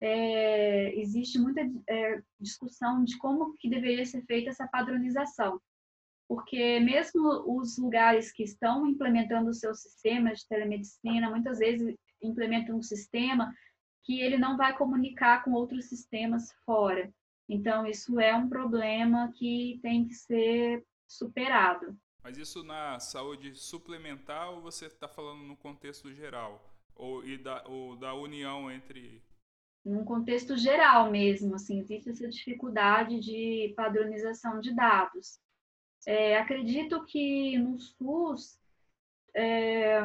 [0.00, 5.60] É, existe muita é, discussão de como que deveria ser feita essa padronização,
[6.28, 12.76] porque mesmo os lugares que estão implementando os seus sistemas de telemedicina, muitas vezes implementam
[12.76, 13.52] um sistema
[14.04, 17.12] que ele não vai comunicar com outros sistemas fora.
[17.48, 21.96] Então, isso é um problema que tem que ser superado.
[22.22, 26.60] Mas isso na saúde suplementar ou você está falando no contexto geral?
[26.96, 29.22] Ou, e da, ou da união entre.
[29.84, 35.38] num contexto geral mesmo, assim, existe essa dificuldade de padronização de dados.
[36.04, 38.58] É, acredito que no SUS
[39.34, 40.00] é,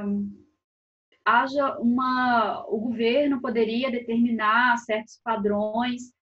[1.26, 6.14] haja uma, o governo poderia determinar certos padrões,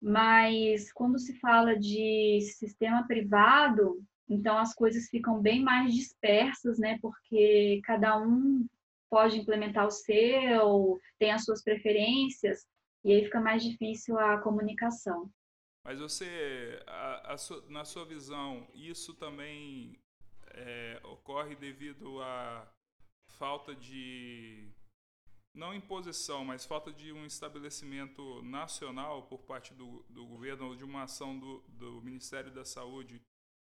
[0.00, 6.98] mas quando se fala de sistema privado, então as coisas ficam bem mais dispersas, né?
[7.02, 8.66] Porque cada um
[9.10, 12.64] pode implementar o seu, tem as suas preferências,
[13.04, 15.30] e aí fica mais difícil a comunicação.
[15.84, 17.36] Mas você, a, a
[17.68, 19.98] na sua visão, isso também
[20.52, 22.70] é, ocorre devido à
[23.28, 24.68] falta de
[25.54, 30.84] não imposição, mas falta de um estabelecimento nacional por parte do, do governo ou de
[30.84, 33.20] uma ação do, do Ministério da Saúde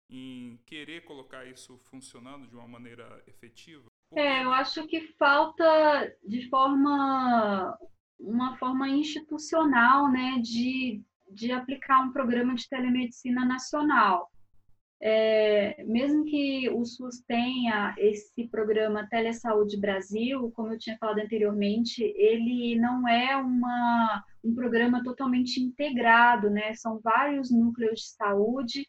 [0.09, 3.87] em querer colocar isso funcionando de uma maneira efetiva?
[4.13, 7.77] É, eu acho que falta de forma
[8.19, 14.31] uma forma institucional, né, de, de aplicar um programa de telemedicina nacional.
[14.99, 22.01] É, mesmo que o SUS tenha esse programa Telesaúde Brasil, como eu tinha falado anteriormente,
[22.15, 26.73] ele não é uma, um programa totalmente integrado, né?
[26.73, 28.87] São vários núcleos de saúde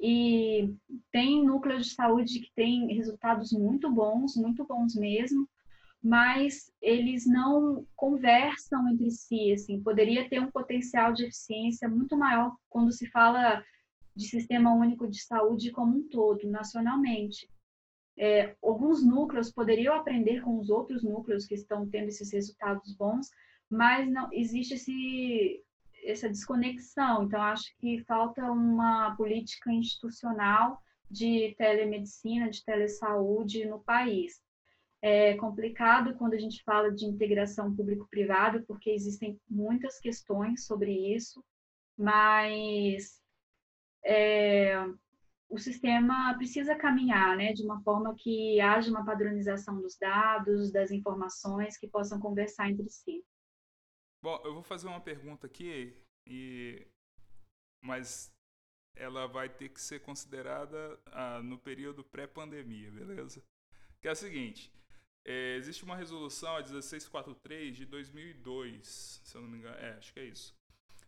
[0.00, 0.74] e
[1.12, 5.46] tem núcleos de saúde que têm resultados muito bons, muito bons mesmo,
[6.02, 12.56] mas eles não conversam entre si, assim, poderia ter um potencial de eficiência muito maior
[12.68, 13.62] quando se fala
[14.14, 17.48] de sistema único de saúde como um todo, nacionalmente.
[18.16, 23.30] É, alguns núcleos poderiam aprender com os outros núcleos que estão tendo esses resultados bons,
[23.70, 25.64] mas não existe esse,
[26.04, 27.24] essa desconexão.
[27.24, 30.78] Então, acho que falta uma política institucional
[31.10, 34.40] de telemedicina, de telesaúde no país.
[35.00, 41.42] É complicado quando a gente fala de integração público-privado, porque existem muitas questões sobre isso,
[41.98, 43.21] mas
[44.04, 44.76] é,
[45.48, 50.90] o sistema precisa caminhar né, de uma forma que haja uma padronização dos dados, das
[50.90, 53.24] informações que possam conversar entre si.
[54.22, 55.94] Bom, eu vou fazer uma pergunta aqui,
[56.26, 56.86] e...
[57.82, 58.32] mas
[58.94, 63.44] ela vai ter que ser considerada ah, no período pré-pandemia, beleza?
[64.00, 64.72] Que é a seguinte:
[65.24, 70.12] é, existe uma resolução, a 1643 de 2002, se eu não me engano, é, acho
[70.12, 70.56] que é isso.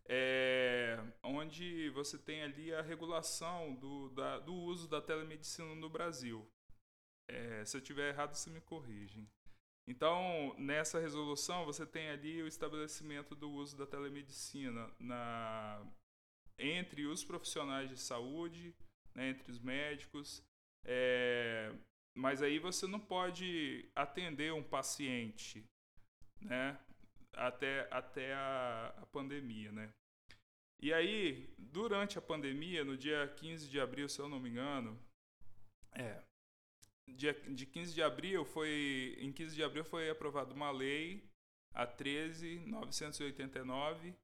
[0.06, 6.46] É, onde você tem ali a regulação do, da, do uso da telemedicina no Brasil.
[7.28, 9.26] É, se eu estiver errado, você me corrige.
[9.86, 15.86] Então, nessa resolução, você tem ali o estabelecimento do uso da telemedicina na,
[16.58, 18.74] entre os profissionais de saúde,
[19.14, 20.42] né, entre os médicos,
[20.84, 21.74] é,
[22.16, 25.64] mas aí você não pode atender um paciente,
[26.40, 26.78] né?
[27.36, 29.92] Até, até a, a pandemia, né?
[30.80, 34.96] E aí, durante a pandemia, no dia 15 de abril, se eu não me engano,
[35.92, 36.22] é,
[37.08, 41.26] dia, de 15 de abril foi, em 15 de abril foi aprovada uma lei,
[41.72, 44.14] a 13.989,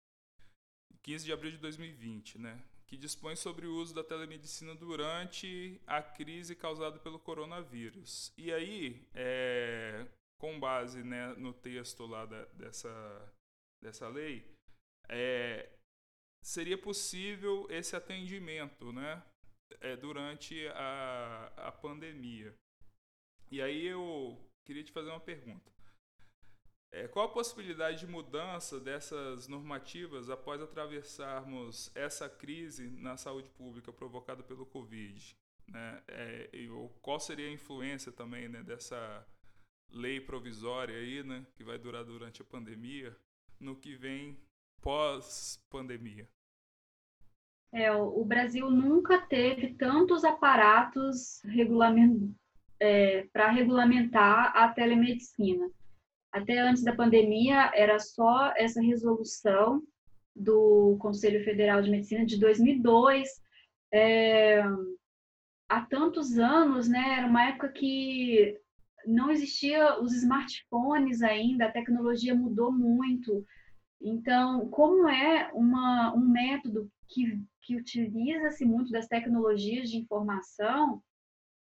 [1.03, 2.63] 15 de abril de 2020, né?
[2.91, 8.33] que dispõe sobre o uso da telemedicina durante a crise causada pelo coronavírus.
[8.37, 10.05] E aí, é,
[10.41, 13.35] com base né, no texto lá da, dessa,
[13.81, 14.51] dessa lei,
[15.09, 15.69] é,
[16.43, 19.23] seria possível esse atendimento né,
[19.81, 22.55] é, durante a, a pandemia.
[23.51, 25.71] E aí eu queria te fazer uma pergunta.
[26.93, 33.93] É, qual a possibilidade de mudança dessas normativas após atravessarmos essa crise na saúde pública
[33.93, 35.37] provocada pelo Covid?
[35.69, 36.03] Né?
[36.09, 36.69] É, e,
[37.01, 39.25] qual seria a influência também né, dessa
[39.93, 43.17] lei provisória aí, né, que vai durar durante a pandemia,
[43.59, 44.39] no que vem
[44.81, 46.29] pós-pandemia?
[47.73, 52.33] É, o Brasil nunca teve tantos aparatos regulament...
[52.81, 55.71] é, para regulamentar a telemedicina.
[56.33, 59.83] Até antes da pandemia, era só essa resolução
[60.35, 63.29] do Conselho Federal de Medicina de 2002.
[63.93, 64.63] É,
[65.69, 67.19] há tantos anos, né?
[67.19, 68.59] Era uma época que
[69.07, 73.45] não existia os smartphones ainda, a tecnologia mudou muito.
[74.01, 81.03] Então, como é uma, um método que, que utiliza-se muito das tecnologias de informação,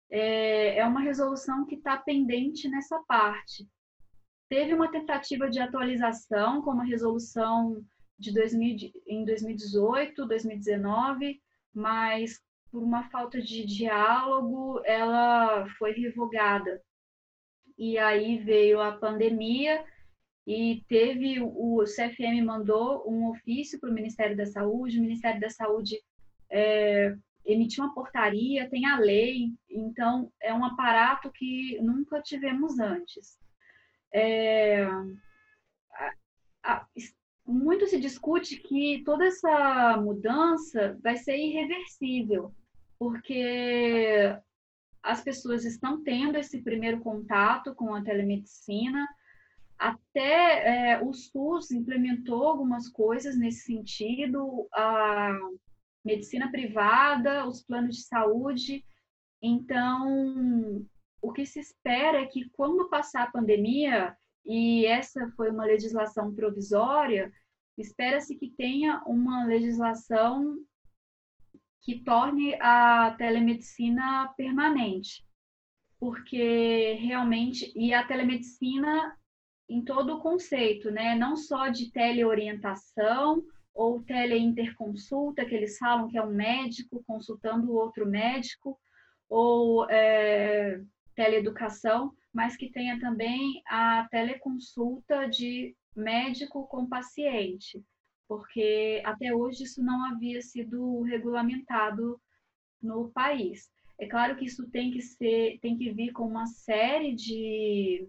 [0.09, 3.67] é, é uma resolução que está pendente nessa parte.
[4.49, 7.83] Teve uma tentativa de atualização com uma resolução
[8.17, 11.41] de 2000, em 2018, 2019,
[11.73, 16.81] mas por uma falta de diálogo ela foi revogada.
[17.77, 19.83] E aí veio a pandemia
[20.45, 25.49] e teve o CFM mandou um ofício para o Ministério da Saúde, o Ministério da
[25.49, 26.01] Saúde
[26.49, 27.15] é,
[27.45, 33.37] emitiu uma portaria, tem a lei, então é um aparato que nunca tivemos antes.
[34.13, 34.85] É,
[35.93, 36.13] a,
[36.63, 36.87] a,
[37.45, 42.53] muito se discute que toda essa mudança vai ser irreversível,
[42.99, 44.35] porque
[45.07, 49.07] as pessoas estão tendo esse primeiro contato com a telemedicina,
[49.79, 55.31] até é, o SUS implementou algumas coisas nesse sentido, a
[56.03, 58.83] medicina privada, os planos de saúde.
[59.41, 60.85] Então,
[61.21, 64.13] o que se espera é que quando passar a pandemia,
[64.45, 67.31] e essa foi uma legislação provisória,
[67.77, 70.57] espera-se que tenha uma legislação
[71.87, 75.25] que torne a telemedicina permanente,
[75.97, 79.17] porque realmente e a telemedicina
[79.69, 81.15] em todo o conceito, né?
[81.15, 83.41] Não só de teleorientação
[83.73, 88.77] ou teleinterconsulta, que eles falam que é um médico consultando outro médico,
[89.29, 90.81] ou é,
[91.15, 97.81] teleeducação, mas que tenha também a teleconsulta de médico com paciente,
[98.27, 102.19] porque até hoje isso não havia sido regulamentado
[102.81, 103.69] no país.
[103.99, 108.07] É claro que isso tem que ser, tem que vir com uma série de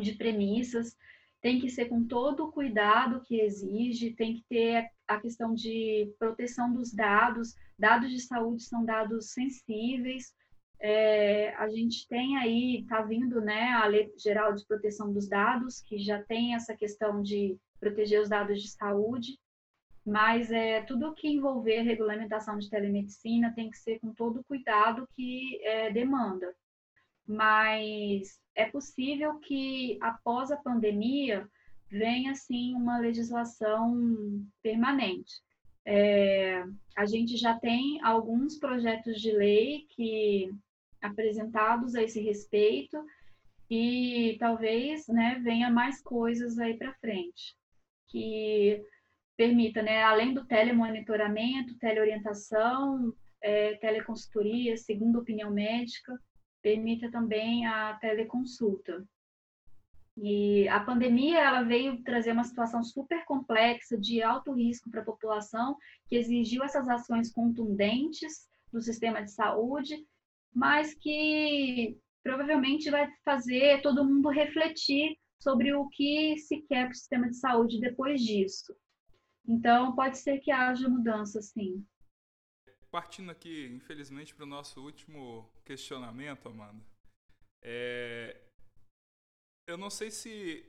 [0.00, 0.96] de premissas,
[1.42, 6.10] tem que ser com todo o cuidado que exige, tem que ter a questão de
[6.18, 10.32] proteção dos dados, dados de saúde são dados sensíveis,
[10.82, 15.80] é, a gente tem aí, está vindo né, a Lei Geral de Proteção dos Dados,
[15.80, 19.36] que já tem essa questão de proteger os dados de saúde,
[20.06, 25.08] mas é, tudo que envolver regulamentação de telemedicina tem que ser com todo o cuidado
[25.14, 26.54] que é, demanda
[27.26, 31.48] mas é possível que após a pandemia
[31.88, 35.32] venha sim uma legislação permanente.
[35.84, 36.64] É,
[36.96, 40.50] a gente já tem alguns projetos de lei que
[41.00, 43.04] apresentados a esse respeito
[43.68, 47.56] e talvez né, venha mais coisas aí para frente
[48.12, 48.84] que
[49.36, 56.16] permita, né, além do telemonitoramento, teleorientação, é, teleconsultoria, segunda opinião médica,
[56.62, 59.04] permita também a teleconsulta.
[60.16, 65.04] E a pandemia ela veio trazer uma situação super complexa de alto risco para a
[65.04, 70.06] população, que exigiu essas ações contundentes do sistema de saúde,
[70.54, 76.94] mas que provavelmente vai fazer todo mundo refletir sobre o que se quer para o
[76.94, 78.74] sistema de saúde depois disso.
[79.46, 81.84] Então, pode ser que haja mudança, sim
[82.92, 86.84] partindo aqui, infelizmente, para o nosso último questionamento, Amanda.
[87.62, 88.38] É...
[89.66, 90.62] Eu não sei se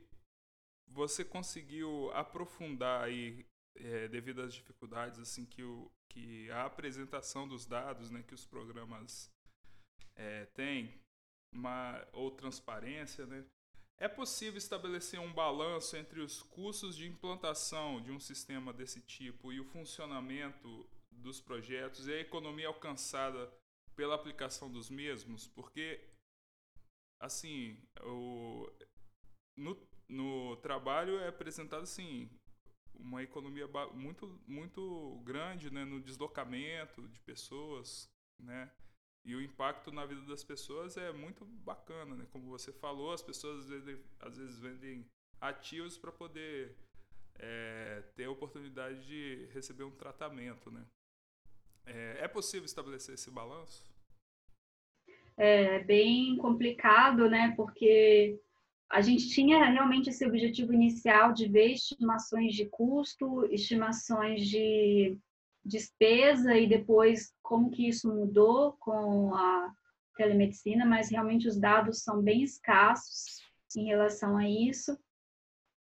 [0.88, 3.44] você conseguiu aprofundar aí,
[3.76, 8.46] é, devido às dificuldades assim que, o, que a apresentação dos dados, né, que os
[8.46, 9.30] programas
[10.16, 10.98] é, têm,
[11.52, 13.44] uma, ou transparência, né?
[13.98, 19.52] É possível estabelecer um balanço entre os custos de implantação de um sistema desse tipo
[19.52, 23.52] e o funcionamento dos projetos e a economia alcançada
[23.94, 26.00] pela aplicação dos mesmos, porque
[27.20, 28.68] assim, o,
[29.56, 32.28] no, no trabalho é apresentado assim
[32.94, 38.72] uma economia muito muito grande, né, no deslocamento de pessoas, né?
[39.24, 42.26] E o impacto na vida das pessoas é muito bacana, né?
[42.30, 45.06] Como você falou, as pessoas às vezes, às vezes vendem
[45.40, 46.76] ativos para poder
[47.38, 50.84] é, ter a oportunidade de receber um tratamento, né?
[51.86, 53.82] É, é possível estabelecer esse balanço?
[55.36, 57.54] É bem complicado, né?
[57.56, 58.38] Porque
[58.88, 65.18] a gente tinha realmente esse objetivo inicial de ver estimações de custo, estimações de
[65.64, 69.72] despesa e depois como que isso mudou com a
[70.16, 73.42] telemedicina, mas realmente os dados são bem escassos
[73.76, 74.96] em relação a isso.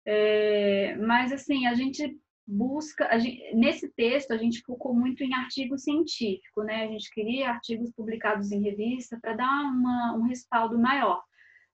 [0.05, 5.77] É, mas assim, a gente busca, gente, nesse texto a gente focou muito em artigo
[5.77, 6.83] científico, né?
[6.83, 11.23] A gente queria artigos publicados em revista para dar uma, um respaldo maior.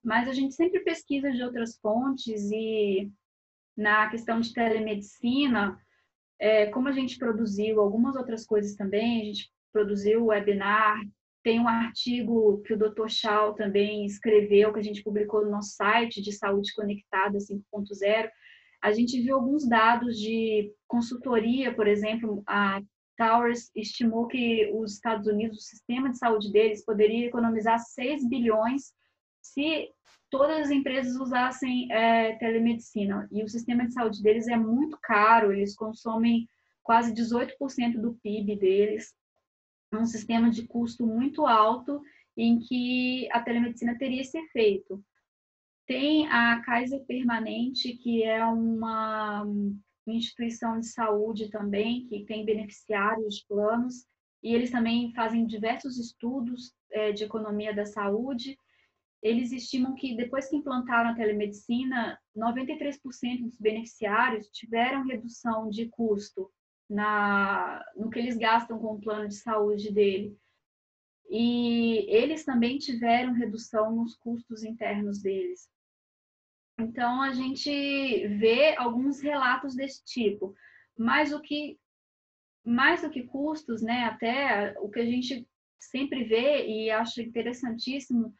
[0.02, 3.10] Mas a gente sempre pesquisa de outras fontes e
[3.76, 5.78] na questão de telemedicina,
[6.40, 10.98] é, como a gente produziu algumas outras coisas também, a gente produziu o webinar,
[11.42, 13.08] tem um artigo que o Dr.
[13.08, 18.30] Shaw também escreveu, que a gente publicou no nosso site de Saúde Conectada 5.0,
[18.82, 22.80] a gente viu alguns dados de consultoria, por exemplo, a
[23.16, 28.94] Towers estimou que os Estados Unidos, o sistema de saúde deles, poderia economizar 6 bilhões
[29.42, 29.90] se
[30.30, 35.52] todas as empresas usassem é, telemedicina e o sistema de saúde deles é muito caro,
[35.52, 36.48] eles consomem
[36.82, 39.14] quase 18% do PIB deles,
[39.92, 42.00] um sistema de custo muito alto
[42.36, 45.02] em que a telemedicina teria esse efeito.
[45.86, 49.44] Tem a Kaiser Permanente, que é uma
[50.06, 54.06] instituição de saúde também, que tem beneficiários planos,
[54.42, 58.56] e eles também fazem diversos estudos é, de economia da saúde.
[59.22, 66.50] Eles estimam que depois que implantaram a telemedicina, 93% dos beneficiários tiveram redução de custo
[66.88, 70.36] na, no que eles gastam com o plano de saúde dele.
[71.28, 75.70] E eles também tiveram redução nos custos internos deles.
[76.78, 77.70] Então, a gente
[78.38, 80.54] vê alguns relatos desse tipo.
[80.98, 81.78] Mas o que,
[82.64, 85.46] mais do que custos, né, até o que a gente
[85.78, 88.34] sempre vê e acho interessantíssimo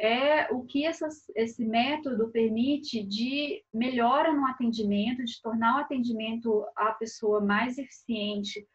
[0.00, 6.64] é o que essas, esse método permite de melhora no atendimento, de tornar o atendimento
[6.74, 8.66] à pessoa mais eficiente.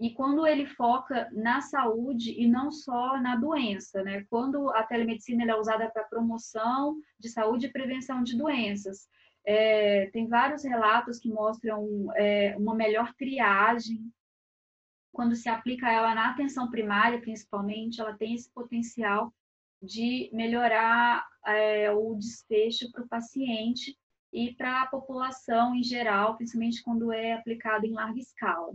[0.00, 4.24] E quando ele foca na saúde e não só na doença, né?
[4.30, 9.06] Quando a telemedicina é usada para promoção de saúde e prevenção de doenças.
[9.44, 14.10] É, tem vários relatos que mostram é, uma melhor triagem.
[15.12, 19.30] Quando se aplica ela na atenção primária, principalmente, ela tem esse potencial
[19.82, 23.96] de melhorar é, o desfecho para o paciente
[24.32, 28.74] e para a população em geral, principalmente quando é aplicado em larga escala.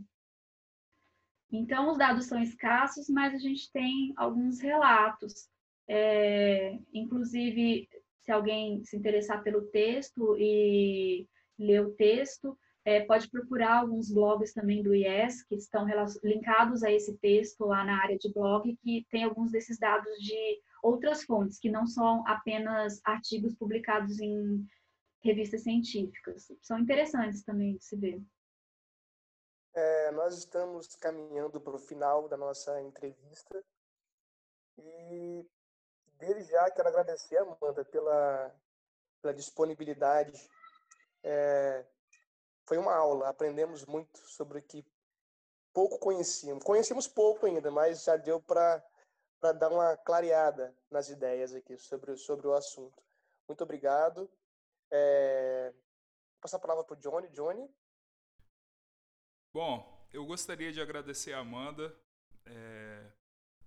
[1.51, 5.49] Então, os dados são escassos, mas a gente tem alguns relatos.
[5.87, 7.87] É, inclusive,
[8.23, 11.25] se alguém se interessar pelo texto e
[11.57, 15.85] ler o texto, é, pode procurar alguns blogs também do IES, que estão
[16.23, 20.59] linkados a esse texto lá na área de blog, que tem alguns desses dados de
[20.81, 24.65] outras fontes, que não são apenas artigos publicados em
[25.23, 26.51] revistas científicas.
[26.61, 28.21] São interessantes também de se ver.
[29.73, 33.63] É, nós estamos caminhando para o final da nossa entrevista
[34.77, 35.45] e
[36.17, 38.55] desde já quero agradecer a Amanda pela,
[39.21, 40.49] pela disponibilidade.
[41.23, 41.85] É,
[42.65, 44.85] foi uma aula, aprendemos muito sobre o que
[45.73, 46.63] pouco conhecíamos.
[46.63, 48.83] Conhecemos pouco ainda, mas já deu para
[49.39, 53.01] para dar uma clareada nas ideias aqui sobre, sobre o assunto.
[53.47, 54.29] Muito obrigado.
[54.91, 55.71] É...
[55.71, 57.27] Vou passar a palavra para o Johnny.
[57.29, 57.69] Johnny?
[59.53, 61.95] Bom, eu gostaria de agradecer a Amanda.
[62.45, 63.11] É...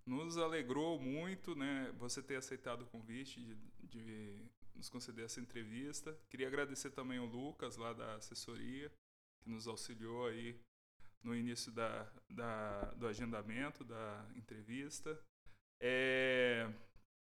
[0.07, 3.55] Nos alegrou muito né, você ter aceitado o convite de,
[3.87, 6.19] de nos conceder essa entrevista.
[6.29, 8.91] Queria agradecer também o Lucas, lá da assessoria,
[9.41, 10.59] que nos auxiliou aí
[11.23, 15.23] no início da, da, do agendamento da entrevista.
[15.83, 16.69] É,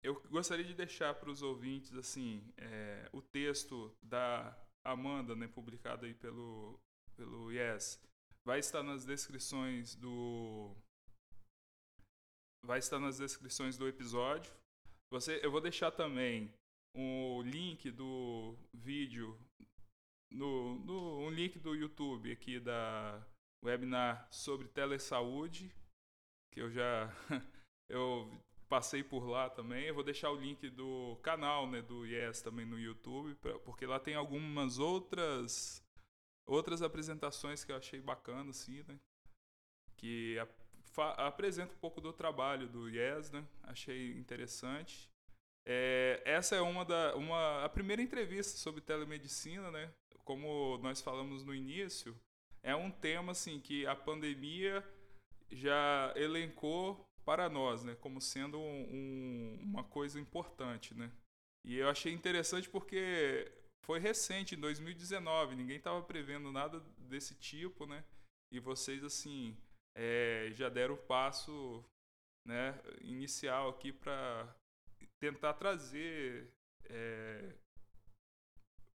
[0.04, 6.06] eu gostaria de deixar para os ouvintes assim é, o texto da Amanda, né, publicado
[6.06, 6.80] aí pelo
[7.16, 8.00] pelo Yes,
[8.46, 10.76] vai estar nas descrições do
[12.64, 14.54] vai estar nas descrições do episódio.
[15.12, 16.54] Você, eu vou deixar também
[16.96, 19.38] o link do vídeo
[20.32, 23.26] no, no um link do YouTube aqui da
[23.64, 25.74] webinar sobre telesaúde
[26.52, 27.10] que eu já
[27.90, 28.30] eu
[28.68, 29.86] passei por lá também.
[29.86, 33.86] Eu vou deixar o link do canal, né, do Yes também no YouTube, pra, porque
[33.86, 35.84] lá tem algumas outras
[36.46, 38.98] outras apresentações que eu achei bacana assim, né?
[39.98, 43.46] Que a, apresenta um pouco do trabalho do Yes, né?
[43.64, 45.10] Achei interessante.
[45.66, 49.92] É, essa é uma da uma a primeira entrevista sobre telemedicina, né?
[50.24, 52.18] Como nós falamos no início,
[52.64, 54.84] é um tema assim que a pandemia
[55.52, 61.12] já elencou para nós, né, como sendo um, uma coisa importante, né.
[61.66, 63.52] E eu achei interessante porque
[63.84, 68.06] foi recente, em 2019, ninguém estava prevendo nada desse tipo, né,
[68.50, 69.58] e vocês, assim,
[69.94, 71.84] é, já deram o passo
[72.48, 74.56] né, inicial aqui para
[75.20, 76.50] tentar trazer
[76.86, 77.58] é,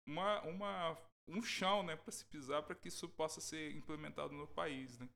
[0.07, 4.47] uma, uma, um chão né, para se pisar para que isso possa ser implementado no
[4.47, 4.97] país.
[4.97, 5.09] Né?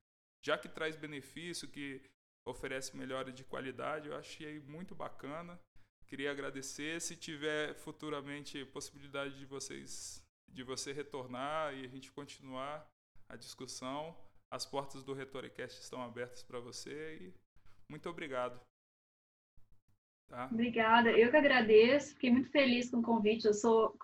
[0.46, 2.02] Já que traz benefício, que
[2.46, 4.10] oferece melhora de qualidade.
[4.10, 5.60] Eu achei muito bacana.
[6.08, 7.02] Queria agradecer.
[7.02, 12.88] Se tiver futuramente possibilidade de vocês de você retornar e a gente continuar
[13.28, 14.16] a discussão,
[14.50, 17.34] as portas do Retoricast estão abertas para você e
[17.90, 18.60] muito obrigado.
[20.30, 20.48] Tá?
[20.52, 21.12] Obrigada.
[21.12, 22.14] Eu que agradeço.
[22.14, 23.46] Fiquei muito feliz com o convite.
[23.46, 23.96] Eu sou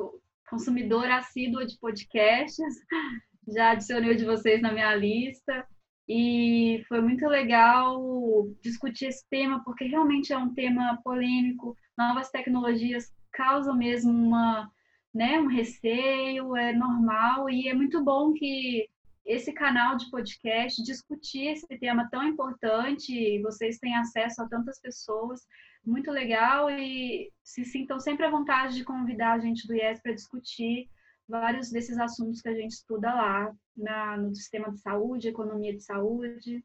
[0.49, 2.85] consumidora assídua de podcasts.
[3.47, 5.67] Já adicionei o de vocês na minha lista.
[6.07, 11.75] E foi muito legal discutir esse tema, porque realmente é um tema polêmico.
[11.97, 14.69] Novas tecnologias causa mesmo uma,
[15.13, 17.49] né, um receio, é normal.
[17.49, 18.89] E é muito bom que
[19.25, 25.41] esse canal de podcast discutir esse tema tão importante, vocês têm acesso a tantas pessoas,
[25.85, 26.69] muito legal.
[26.69, 30.89] E se sintam sempre à vontade de convidar a gente do IES para discutir
[31.27, 35.81] vários desses assuntos que a gente estuda lá na, no sistema de saúde, economia de
[35.81, 36.63] saúde.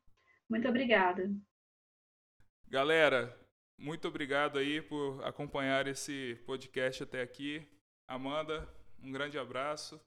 [0.48, 1.30] Muito obrigada.
[2.68, 3.36] Galera,
[3.78, 7.66] muito obrigado aí por acompanhar esse podcast até aqui.
[8.08, 8.68] Amanda,
[9.02, 10.00] um grande abraço.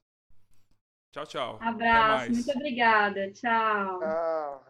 [1.12, 1.58] Tchau, tchau.
[1.60, 3.30] Abraço, muito obrigada.
[3.32, 3.98] Tchau.
[3.98, 4.69] Tchau.